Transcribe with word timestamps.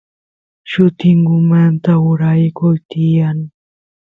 llutingumanta 0.69 1.91
uraykuy 2.09 2.73
tiyan 2.89 3.37